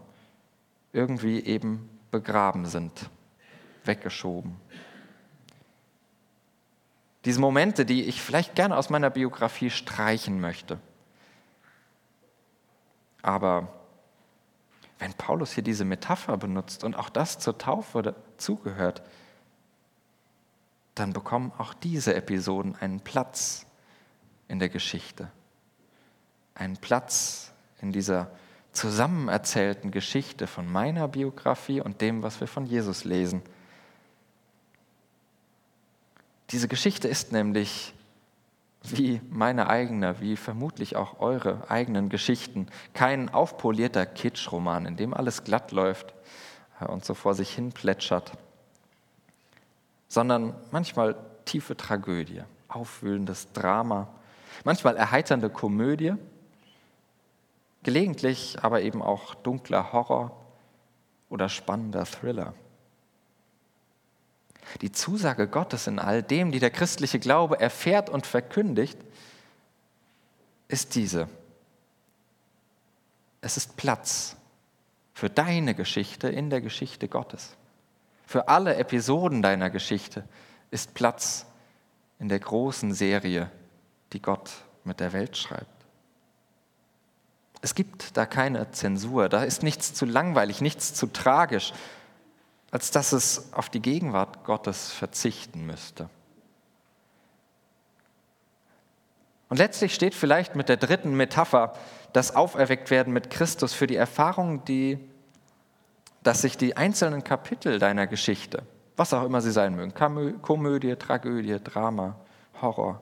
Irgendwie 0.93 1.41
eben 1.41 1.89
begraben 2.11 2.67
sind, 2.67 3.11
weggeschoben. 3.85 4.57
Diese 7.25 7.41
Momente, 7.41 7.85
die 7.85 8.05
ich 8.05 8.23
vielleicht 8.23 8.55
gerne 8.55 8.77
aus 8.77 8.91
meiner 8.91 9.11
Biografie 9.11 9.71
streichen 9.71 10.41
möchte. 10.41 10.79
Aber 13.23 13.69
wenn 14.99 15.13
Paulus 15.15 15.53
hier 15.53 15.63
diese 15.63 15.85
Metapher 15.85 16.37
benutzt 16.37 16.85
und 16.85 16.97
auch 16.97 17.11
das 17.11 17.39
zur 17.39 17.59
Taufe 17.59 18.15
zugehört, 18.37 19.03
dann 20.95 21.13
bekommen 21.13 21.53
auch 21.59 21.75
diese 21.75 22.15
Episoden 22.15 22.75
einen 22.77 23.01
Platz 23.01 23.67
in 24.49 24.59
der 24.59 24.69
Geschichte. 24.69 25.31
Einen 26.55 26.77
Platz 26.77 27.53
in 27.81 27.93
dieser 27.93 28.31
zusammen 28.79 29.29
erzählten 29.29 29.91
Geschichte 29.91 30.47
von 30.47 30.71
meiner 30.71 31.09
Biografie 31.09 31.81
und 31.81 32.01
dem, 32.01 32.23
was 32.23 32.41
wir 32.41 32.47
von 32.47 32.65
Jesus 32.65 33.05
lesen. 33.05 33.43
Diese 36.51 36.69
Geschichte 36.69 37.09
ist 37.09 37.33
nämlich 37.33 37.93
wie 38.83 39.21
meine 39.29 39.69
eigene, 39.69 40.21
wie 40.21 40.37
vermutlich 40.37 40.95
auch 40.95 41.19
eure 41.19 41.69
eigenen 41.69 42.09
Geschichten. 42.09 42.69
Kein 42.95 43.29
aufpolierter 43.29 44.07
Kitschroman, 44.07 44.87
in 44.87 44.97
dem 44.97 45.13
alles 45.13 45.43
glatt 45.43 45.73
läuft 45.73 46.15
äh, 46.81 46.85
und 46.85 47.05
so 47.05 47.15
vor 47.15 47.35
sich 47.35 47.53
hin 47.53 47.73
plätschert, 47.73 48.33
sondern 50.07 50.55
manchmal 50.71 51.17
tiefe 51.45 51.77
Tragödie, 51.77 52.43
aufwühlendes 52.69 53.53
Drama, 53.53 54.09
manchmal 54.65 54.97
erheiternde 54.97 55.51
Komödie 55.51 56.15
gelegentlich 57.83 58.59
aber 58.63 58.83
eben 58.83 59.03
auch 59.03 59.35
dunkler 59.35 59.93
Horror 59.93 60.37
oder 61.29 61.49
spannender 61.49 62.05
Thriller. 62.05 62.55
Die 64.81 64.93
Zusage 64.93 65.49
Gottes 65.49 65.87
in 65.87 65.99
all 65.99 66.23
dem, 66.23 66.53
die 66.53 66.61
der 66.61 66.71
christliche 66.71 67.19
Glaube 67.19 67.59
erfährt 67.61 68.11
und 68.11 68.27
verkündigt, 68.27 68.99
ist 70.69 70.95
diese. 70.95 71.29
Es 73.41 73.57
ist 73.57 73.77
Platz 73.77 74.37
für 75.15 75.31
deine 75.31 75.75
Geschichte 75.75 76.29
in 76.29 76.51
der 76.51 76.61
Geschichte 76.61 77.09
Gottes. 77.09 77.57
Für 78.27 78.49
alle 78.49 78.77
Episoden 78.77 79.41
deiner 79.41 79.71
Geschichte 79.71 80.25
ist 80.71 80.93
Platz 80.93 81.47
in 82.19 82.29
der 82.29 82.41
großen 82.41 82.93
Serie, 82.93 83.51
die 84.13 84.21
Gott 84.21 84.51
mit 84.85 85.01
der 85.01 85.13
Welt 85.13 85.37
schreibt. 85.37 85.78
Es 87.61 87.75
gibt 87.75 88.17
da 88.17 88.27
keine 88.27 88.71
Zensur, 88.71 89.29
da 89.29 89.43
ist 89.43 89.63
nichts 89.63 89.95
zu 89.95 90.07
langweilig, 90.07 90.61
nichts 90.61 90.95
zu 90.95 91.09
tragisch, 91.09 91.73
als 92.71 92.91
dass 92.91 93.13
es 93.13 93.53
auf 93.53 93.69
die 93.69 93.81
Gegenwart 93.81 94.45
Gottes 94.45 94.93
verzichten 94.93 95.67
müsste. 95.67 96.09
Und 99.49 99.57
letztlich 99.57 99.95
steht 99.95 100.15
vielleicht 100.15 100.55
mit 100.55 100.69
der 100.69 100.77
dritten 100.77 101.15
Metapher 101.15 101.73
das 102.13 102.37
Auferwecktwerden 102.37 103.13
mit 103.13 103.31
Christus 103.31 103.73
für 103.73 103.87
die 103.87 103.97
Erfahrung, 103.97 104.65
die, 104.67 104.99
dass 106.23 106.43
sich 106.43 106.59
die 106.59 106.77
einzelnen 106.77 107.25
Kapitel 107.25 107.79
deiner 107.79 108.07
Geschichte, 108.07 108.63
was 108.97 109.15
auch 109.15 109.25
immer 109.25 109.41
sie 109.41 109.53
sein 109.53 109.75
mögen, 109.75 109.95
Komödie, 110.43 110.97
Tragödie, 110.97 111.59
Drama, 111.63 112.17
Horror, 112.61 113.01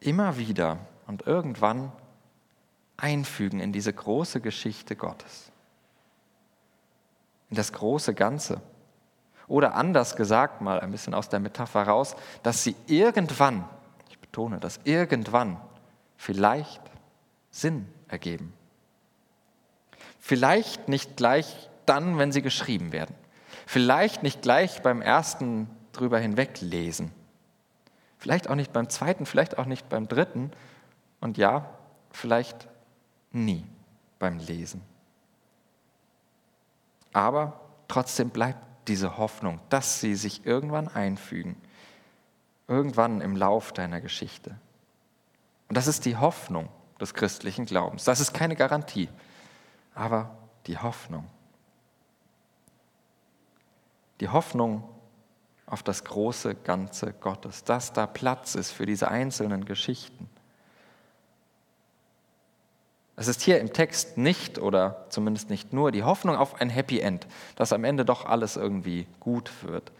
immer 0.00 0.38
wieder 0.38 0.78
und 1.08 1.26
irgendwann 1.26 1.90
einfügen 2.98 3.60
in 3.60 3.72
diese 3.72 3.92
große 3.92 4.40
Geschichte 4.42 4.94
Gottes 4.94 5.50
in 7.50 7.56
das 7.56 7.72
große 7.72 8.14
Ganze. 8.14 8.60
Oder 9.46 9.74
anders 9.74 10.16
gesagt, 10.16 10.60
mal 10.60 10.80
ein 10.80 10.90
bisschen 10.90 11.14
aus 11.14 11.28
der 11.28 11.40
Metapher 11.40 11.84
raus, 11.84 12.14
dass 12.42 12.62
sie 12.62 12.76
irgendwann, 12.86 13.64
ich 14.10 14.18
betone 14.18 14.58
das, 14.60 14.80
irgendwann 14.84 15.58
vielleicht 16.16 16.82
Sinn 17.50 17.86
ergeben. 18.08 18.52
Vielleicht 20.18 20.88
nicht 20.88 21.16
gleich 21.16 21.70
dann, 21.86 22.18
wenn 22.18 22.32
sie 22.32 22.42
geschrieben 22.42 22.92
werden. 22.92 23.14
Vielleicht 23.66 24.22
nicht 24.22 24.42
gleich 24.42 24.82
beim 24.82 25.00
ersten 25.00 25.70
drüber 25.92 26.18
hinweg 26.18 26.60
lesen. 26.60 27.12
Vielleicht 28.18 28.50
auch 28.50 28.54
nicht 28.54 28.72
beim 28.72 28.90
zweiten, 28.90 29.24
vielleicht 29.24 29.56
auch 29.58 29.64
nicht 29.64 29.88
beim 29.88 30.08
dritten. 30.08 30.50
Und 31.20 31.38
ja, 31.38 31.70
vielleicht 32.10 32.68
nie 33.32 33.64
beim 34.18 34.38
Lesen. 34.38 34.82
Aber 37.12 37.60
trotzdem 37.88 38.30
bleibt 38.30 38.58
diese 38.88 39.18
Hoffnung, 39.18 39.60
dass 39.68 40.00
sie 40.00 40.14
sich 40.14 40.46
irgendwann 40.46 40.88
einfügen, 40.88 41.56
irgendwann 42.66 43.20
im 43.20 43.36
Lauf 43.36 43.72
deiner 43.72 44.00
Geschichte. 44.00 44.58
Und 45.68 45.76
das 45.76 45.86
ist 45.86 46.04
die 46.04 46.16
Hoffnung 46.16 46.68
des 47.00 47.14
christlichen 47.14 47.66
Glaubens. 47.66 48.04
Das 48.04 48.20
ist 48.20 48.32
keine 48.32 48.56
Garantie, 48.56 49.08
aber 49.94 50.36
die 50.66 50.78
Hoffnung. 50.78 51.26
Die 54.20 54.28
Hoffnung 54.28 54.82
auf 55.66 55.82
das 55.82 56.04
große 56.04 56.54
Ganze 56.54 57.12
Gottes, 57.12 57.62
dass 57.62 57.92
da 57.92 58.06
Platz 58.06 58.54
ist 58.54 58.72
für 58.72 58.86
diese 58.86 59.08
einzelnen 59.08 59.64
Geschichten. 59.64 60.28
Es 63.18 63.26
ist 63.26 63.42
hier 63.42 63.58
im 63.58 63.72
Text 63.72 64.16
nicht 64.16 64.60
oder 64.60 65.04
zumindest 65.08 65.50
nicht 65.50 65.72
nur 65.72 65.90
die 65.90 66.04
Hoffnung 66.04 66.36
auf 66.36 66.60
ein 66.60 66.70
Happy 66.70 67.00
End, 67.00 67.26
dass 67.56 67.72
am 67.72 67.82
Ende 67.82 68.04
doch 68.04 68.24
alles 68.24 68.56
irgendwie 68.56 69.08
gut 69.18 69.50
wird, 69.62 69.90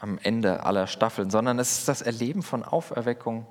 am 0.00 0.18
Ende 0.22 0.64
aller 0.64 0.86
Staffeln, 0.86 1.30
sondern 1.30 1.58
es 1.58 1.78
ist 1.78 1.88
das 1.88 2.02
Erleben 2.02 2.42
von 2.42 2.62
Auferweckung 2.62 3.46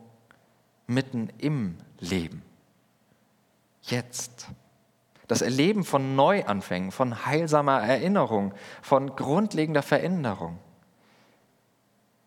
mitten 0.85 1.29
im 1.39 1.77
Leben. 1.99 2.43
Jetzt. 3.81 4.45
Das 5.27 5.41
Erleben 5.41 5.83
von 5.83 6.15
Neuanfängen, 6.15 6.91
von 6.91 7.25
heilsamer 7.25 7.81
Erinnerung, 7.81 8.53
von 8.83 9.15
grundlegender 9.15 9.81
Veränderung. 9.81 10.59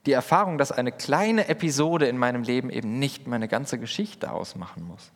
Die 0.06 0.12
Erfahrung, 0.12 0.58
dass 0.58 0.72
eine 0.72 0.90
kleine 0.90 1.46
Episode 1.46 2.06
in 2.08 2.18
meinem 2.18 2.42
Leben 2.42 2.68
eben 2.68 2.98
nicht 2.98 3.28
meine 3.28 3.46
ganze 3.46 3.78
Geschichte 3.78 4.32
ausmachen 4.32 4.82
muss 4.82 5.12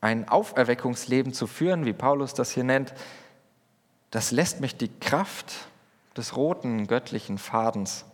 ein 0.00 0.28
Auferweckungsleben 0.28 1.32
zu 1.32 1.46
führen, 1.46 1.84
wie 1.84 1.92
Paulus 1.92 2.34
das 2.34 2.50
hier 2.50 2.64
nennt, 2.64 2.94
das 4.10 4.30
lässt 4.30 4.60
mich 4.60 4.76
die 4.76 4.88
Kraft 4.88 5.52
des 6.16 6.36
roten 6.36 6.86
göttlichen 6.86 7.38
Fadens 7.38 8.04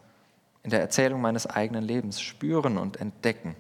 in 0.62 0.70
der 0.70 0.80
Erzählung 0.80 1.20
meines 1.20 1.46
eigenen 1.46 1.84
Lebens 1.84 2.20
spüren 2.20 2.78
und 2.78 3.00
entdecken. 3.00 3.56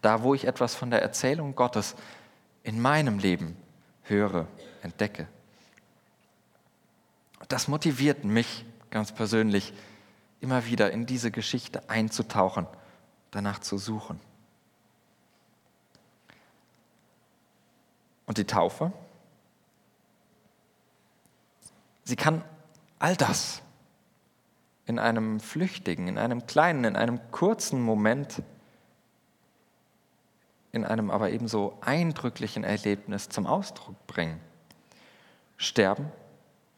Da, 0.00 0.22
wo 0.22 0.34
ich 0.34 0.46
etwas 0.46 0.74
von 0.74 0.90
der 0.90 1.02
Erzählung 1.02 1.54
Gottes 1.54 1.94
in 2.62 2.80
meinem 2.80 3.18
Leben 3.18 3.56
höre, 4.02 4.46
entdecke. 4.82 5.28
Das 7.48 7.68
motiviert 7.68 8.24
mich 8.24 8.64
ganz 8.90 9.12
persönlich, 9.12 9.72
immer 10.40 10.66
wieder 10.66 10.90
in 10.90 11.06
diese 11.06 11.30
Geschichte 11.30 11.88
einzutauchen, 11.88 12.66
danach 13.30 13.60
zu 13.60 13.78
suchen. 13.78 14.18
Und 18.26 18.38
die 18.38 18.44
Taufe? 18.44 18.92
Sie 22.04 22.16
kann 22.16 22.44
all 22.98 23.16
das 23.16 23.62
in 24.86 24.98
einem 24.98 25.40
flüchtigen, 25.40 26.08
in 26.08 26.18
einem 26.18 26.46
kleinen, 26.46 26.84
in 26.84 26.96
einem 26.96 27.20
kurzen 27.30 27.80
Moment, 27.80 28.42
in 30.72 30.84
einem 30.84 31.10
aber 31.10 31.30
ebenso 31.30 31.78
eindrücklichen 31.80 32.64
Erlebnis 32.64 33.28
zum 33.28 33.46
Ausdruck 33.46 34.06
bringen. 34.06 34.40
Sterben, 35.56 36.10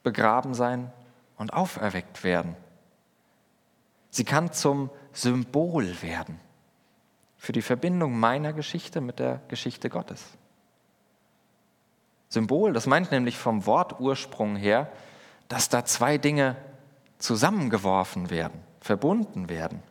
begraben 0.03 0.55
sein 0.55 0.93
und 1.37 1.53
auferweckt 1.53 2.25
werden. 2.25 2.57
Sie 4.11 4.25
kann 4.25 4.53
zum 4.53 4.91
Symbol 5.13 6.03
werden 6.03 6.39
für 7.37 7.53
die 7.53 7.63
Verbindung 7.63 8.19
meiner 8.19 8.53
Geschichte 8.53 9.01
mit 9.01 9.19
der 9.19 9.41
Geschichte 9.49 9.91
Gottes. 9.91 10.25
Symbol, 12.35 12.73
das 12.73 12.87
meint 12.87 13.11
nämlich 13.11 13.39
vom 13.39 13.65
Wortursprung 13.65 14.57
her, 14.57 14.89
dass 15.49 15.69
da 15.69 15.85
zwei 15.85 16.19
Dinge 16.19 16.57
zusammengeworfen 17.19 18.29
werden, 18.29 18.61
verbunden 18.81 19.49
werden. 19.49 19.83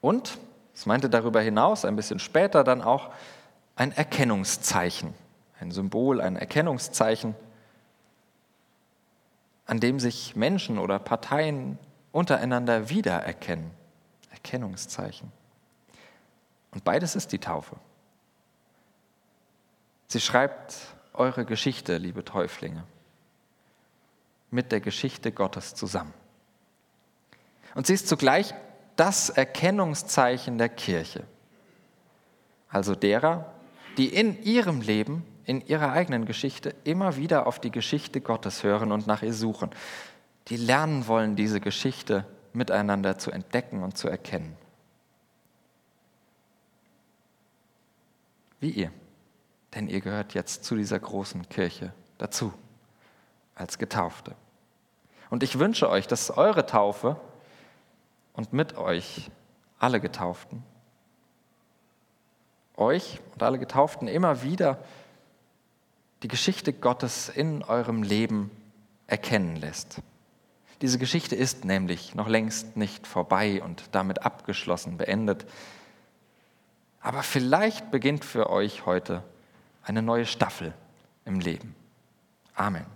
Und, 0.00 0.38
es 0.74 0.86
meinte 0.86 1.08
darüber 1.08 1.40
hinaus 1.40 1.84
ein 1.84 1.96
bisschen 1.96 2.18
später 2.18 2.62
dann 2.62 2.82
auch 2.82 3.10
ein 3.74 3.90
Erkennungszeichen, 3.92 5.14
ein 5.60 5.70
Symbol, 5.70 6.20
ein 6.20 6.36
Erkennungszeichen, 6.36 7.34
an 9.66 9.80
dem 9.80 9.98
sich 9.98 10.36
Menschen 10.36 10.78
oder 10.78 10.98
Parteien 10.98 11.78
untereinander 12.12 12.90
wiedererkennen. 12.90 13.70
Erkennungszeichen. 14.30 15.32
Und 16.72 16.84
beides 16.84 17.16
ist 17.16 17.32
die 17.32 17.38
Taufe. 17.38 17.76
Sie 20.14 20.20
schreibt 20.20 20.76
eure 21.12 21.44
Geschichte, 21.44 21.96
liebe 21.96 22.24
Täuflinge, 22.24 22.84
mit 24.52 24.70
der 24.70 24.78
Geschichte 24.78 25.32
Gottes 25.32 25.74
zusammen. 25.74 26.14
Und 27.74 27.88
sie 27.88 27.94
ist 27.94 28.06
zugleich 28.06 28.54
das 28.94 29.28
Erkennungszeichen 29.28 30.56
der 30.56 30.68
Kirche, 30.68 31.24
also 32.68 32.94
derer, 32.94 33.52
die 33.96 34.06
in 34.06 34.40
ihrem 34.44 34.82
Leben, 34.82 35.24
in 35.46 35.66
ihrer 35.66 35.90
eigenen 35.90 36.26
Geschichte 36.26 36.76
immer 36.84 37.16
wieder 37.16 37.48
auf 37.48 37.58
die 37.58 37.72
Geschichte 37.72 38.20
Gottes 38.20 38.62
hören 38.62 38.92
und 38.92 39.08
nach 39.08 39.24
ihr 39.24 39.34
suchen, 39.34 39.70
die 40.46 40.56
lernen 40.56 41.08
wollen, 41.08 41.34
diese 41.34 41.58
Geschichte 41.58 42.24
miteinander 42.52 43.18
zu 43.18 43.32
entdecken 43.32 43.82
und 43.82 43.98
zu 43.98 44.06
erkennen. 44.06 44.56
Wie 48.60 48.70
ihr 48.70 48.92
denn 49.74 49.88
ihr 49.88 50.00
gehört 50.00 50.34
jetzt 50.34 50.64
zu 50.64 50.76
dieser 50.76 50.98
großen 50.98 51.48
Kirche 51.48 51.92
dazu, 52.18 52.52
als 53.54 53.78
Getaufte. 53.78 54.34
Und 55.30 55.42
ich 55.42 55.58
wünsche 55.58 55.88
euch, 55.88 56.06
dass 56.06 56.30
eure 56.30 56.66
Taufe 56.66 57.16
und 58.34 58.52
mit 58.52 58.76
euch 58.76 59.30
alle 59.78 60.00
Getauften, 60.00 60.62
euch 62.76 63.20
und 63.32 63.42
alle 63.42 63.58
Getauften 63.58 64.08
immer 64.08 64.42
wieder 64.42 64.78
die 66.22 66.28
Geschichte 66.28 66.72
Gottes 66.72 67.28
in 67.28 67.62
eurem 67.62 68.02
Leben 68.02 68.50
erkennen 69.06 69.56
lässt. 69.56 70.00
Diese 70.80 70.98
Geschichte 70.98 71.36
ist 71.36 71.64
nämlich 71.64 72.14
noch 72.14 72.28
längst 72.28 72.76
nicht 72.76 73.06
vorbei 73.06 73.62
und 73.62 73.84
damit 73.92 74.22
abgeschlossen, 74.22 74.96
beendet. 74.96 75.46
Aber 77.00 77.22
vielleicht 77.22 77.90
beginnt 77.90 78.24
für 78.24 78.50
euch 78.50 78.86
heute 78.86 79.22
eine 79.84 80.02
neue 80.02 80.26
Staffel 80.26 80.72
im 81.24 81.40
Leben. 81.40 81.74
Amen. 82.54 82.86